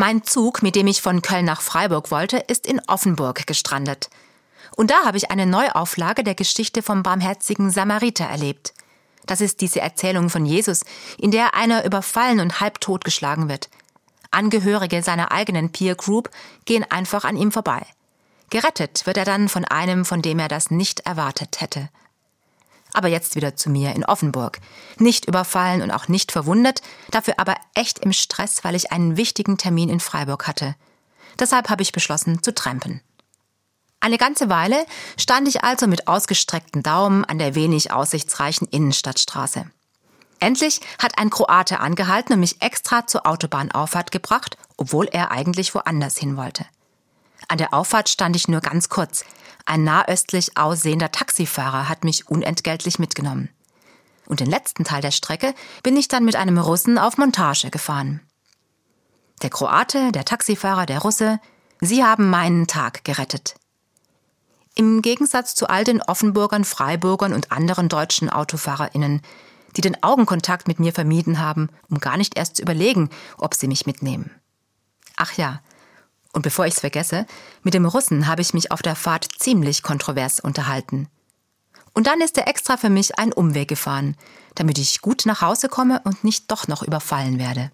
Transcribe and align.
Mein 0.00 0.24
Zug, 0.24 0.62
mit 0.62 0.76
dem 0.76 0.86
ich 0.86 1.02
von 1.02 1.20
Köln 1.20 1.44
nach 1.44 1.60
Freiburg 1.60 2.10
wollte, 2.10 2.38
ist 2.38 2.66
in 2.66 2.80
Offenburg 2.86 3.46
gestrandet. 3.46 4.08
Und 4.74 4.90
da 4.90 5.04
habe 5.04 5.18
ich 5.18 5.30
eine 5.30 5.44
Neuauflage 5.44 6.24
der 6.24 6.34
Geschichte 6.34 6.80
vom 6.80 7.02
barmherzigen 7.02 7.70
Samariter 7.70 8.24
erlebt. 8.24 8.72
Das 9.26 9.42
ist 9.42 9.60
diese 9.60 9.82
Erzählung 9.82 10.30
von 10.30 10.46
Jesus, 10.46 10.86
in 11.18 11.30
der 11.30 11.54
einer 11.54 11.84
überfallen 11.84 12.40
und 12.40 12.62
halb 12.62 12.80
totgeschlagen 12.80 13.50
wird. 13.50 13.68
Angehörige 14.30 15.02
seiner 15.02 15.32
eigenen 15.32 15.70
Peer 15.70 15.96
Group 15.96 16.30
gehen 16.64 16.90
einfach 16.90 17.24
an 17.24 17.36
ihm 17.36 17.52
vorbei. 17.52 17.82
Gerettet 18.48 19.04
wird 19.04 19.18
er 19.18 19.26
dann 19.26 19.50
von 19.50 19.66
einem, 19.66 20.06
von 20.06 20.22
dem 20.22 20.38
er 20.38 20.48
das 20.48 20.70
nicht 20.70 21.00
erwartet 21.00 21.60
hätte. 21.60 21.90
Aber 22.92 23.08
jetzt 23.08 23.36
wieder 23.36 23.56
zu 23.56 23.70
mir 23.70 23.94
in 23.94 24.04
Offenburg. 24.04 24.58
Nicht 24.98 25.26
überfallen 25.26 25.82
und 25.82 25.90
auch 25.90 26.08
nicht 26.08 26.32
verwundet, 26.32 26.82
dafür 27.10 27.34
aber 27.38 27.56
echt 27.74 28.00
im 28.00 28.12
Stress, 28.12 28.64
weil 28.64 28.74
ich 28.74 28.92
einen 28.92 29.16
wichtigen 29.16 29.58
Termin 29.58 29.88
in 29.88 30.00
Freiburg 30.00 30.46
hatte. 30.46 30.74
Deshalb 31.38 31.70
habe 31.70 31.82
ich 31.82 31.92
beschlossen 31.92 32.42
zu 32.42 32.54
trampen. 32.54 33.00
Eine 34.00 34.16
ganze 34.16 34.48
Weile 34.48 34.86
stand 35.18 35.46
ich 35.46 35.62
also 35.62 35.86
mit 35.86 36.08
ausgestreckten 36.08 36.82
Daumen 36.82 37.24
an 37.24 37.38
der 37.38 37.54
wenig 37.54 37.92
aussichtsreichen 37.92 38.66
Innenstadtstraße. 38.68 39.70
Endlich 40.38 40.80
hat 40.98 41.18
ein 41.18 41.28
Kroate 41.28 41.80
angehalten 41.80 42.32
und 42.32 42.40
mich 42.40 42.62
extra 42.62 43.06
zur 43.06 43.26
Autobahnauffahrt 43.26 44.10
gebracht, 44.10 44.56
obwohl 44.78 45.06
er 45.06 45.30
eigentlich 45.30 45.74
woanders 45.74 46.16
hin 46.16 46.38
wollte. 46.38 46.64
An 47.50 47.58
der 47.58 47.74
Auffahrt 47.74 48.08
stand 48.08 48.36
ich 48.36 48.46
nur 48.46 48.60
ganz 48.60 48.88
kurz. 48.88 49.24
Ein 49.66 49.82
nahöstlich 49.82 50.56
aussehender 50.56 51.10
Taxifahrer 51.10 51.88
hat 51.88 52.04
mich 52.04 52.28
unentgeltlich 52.28 53.00
mitgenommen. 53.00 53.48
Und 54.26 54.38
den 54.38 54.46
letzten 54.46 54.84
Teil 54.84 55.02
der 55.02 55.10
Strecke 55.10 55.52
bin 55.82 55.96
ich 55.96 56.06
dann 56.06 56.24
mit 56.24 56.36
einem 56.36 56.58
Russen 56.58 56.96
auf 56.96 57.18
Montage 57.18 57.70
gefahren. 57.72 58.20
Der 59.42 59.50
Kroate, 59.50 60.12
der 60.12 60.24
Taxifahrer, 60.24 60.86
der 60.86 61.00
Russe, 61.00 61.40
sie 61.80 62.04
haben 62.04 62.30
meinen 62.30 62.68
Tag 62.68 63.02
gerettet. 63.02 63.56
Im 64.76 65.02
Gegensatz 65.02 65.56
zu 65.56 65.68
all 65.68 65.82
den 65.82 66.00
Offenburgern, 66.02 66.64
Freiburgern 66.64 67.32
und 67.32 67.50
anderen 67.50 67.88
deutschen 67.88 68.30
AutofahrerInnen, 68.30 69.22
die 69.76 69.80
den 69.80 70.00
Augenkontakt 70.04 70.68
mit 70.68 70.78
mir 70.78 70.92
vermieden 70.92 71.40
haben, 71.40 71.68
um 71.88 71.98
gar 71.98 72.16
nicht 72.16 72.36
erst 72.36 72.58
zu 72.58 72.62
überlegen, 72.62 73.10
ob 73.38 73.54
sie 73.54 73.66
mich 73.66 73.86
mitnehmen. 73.86 74.30
Ach 75.16 75.32
ja, 75.32 75.60
und 76.32 76.42
bevor 76.42 76.66
ich's 76.66 76.80
vergesse, 76.80 77.26
mit 77.62 77.74
dem 77.74 77.86
Russen 77.86 78.26
habe 78.26 78.42
ich 78.42 78.54
mich 78.54 78.70
auf 78.70 78.82
der 78.82 78.96
Fahrt 78.96 79.26
ziemlich 79.38 79.82
kontrovers 79.82 80.40
unterhalten. 80.40 81.08
Und 81.92 82.06
dann 82.06 82.20
ist 82.20 82.38
er 82.38 82.48
extra 82.48 82.76
für 82.76 82.90
mich 82.90 83.18
einen 83.18 83.32
Umweg 83.32 83.68
gefahren, 83.68 84.16
damit 84.54 84.78
ich 84.78 85.00
gut 85.00 85.26
nach 85.26 85.42
Hause 85.42 85.68
komme 85.68 86.00
und 86.04 86.22
nicht 86.22 86.50
doch 86.50 86.68
noch 86.68 86.82
überfallen 86.82 87.38
werde. 87.38 87.72